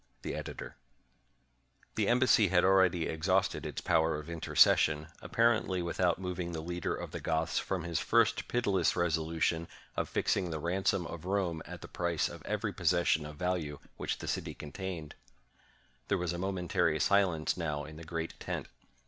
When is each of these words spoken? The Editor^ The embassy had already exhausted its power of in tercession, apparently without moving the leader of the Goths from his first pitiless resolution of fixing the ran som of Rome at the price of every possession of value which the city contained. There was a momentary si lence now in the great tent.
The 0.23 0.33
Editor^ 0.33 0.73
The 1.93 2.07
embassy 2.07 2.47
had 2.47 2.65
already 2.65 3.05
exhausted 3.05 3.67
its 3.67 3.81
power 3.81 4.15
of 4.15 4.31
in 4.31 4.39
tercession, 4.41 5.09
apparently 5.21 5.83
without 5.83 6.17
moving 6.17 6.53
the 6.53 6.59
leader 6.63 6.95
of 6.95 7.11
the 7.11 7.19
Goths 7.19 7.59
from 7.59 7.83
his 7.83 7.99
first 7.99 8.47
pitiless 8.47 8.95
resolution 8.95 9.67
of 9.95 10.09
fixing 10.09 10.49
the 10.49 10.57
ran 10.57 10.85
som 10.85 11.05
of 11.05 11.25
Rome 11.25 11.61
at 11.67 11.81
the 11.81 11.87
price 11.87 12.29
of 12.29 12.41
every 12.47 12.73
possession 12.73 13.27
of 13.27 13.35
value 13.35 13.77
which 13.97 14.17
the 14.17 14.27
city 14.27 14.55
contained. 14.55 15.13
There 16.07 16.17
was 16.17 16.33
a 16.33 16.39
momentary 16.39 16.99
si 16.99 17.23
lence 17.23 17.55
now 17.55 17.83
in 17.85 17.97
the 17.97 18.03
great 18.03 18.39
tent. 18.39 18.69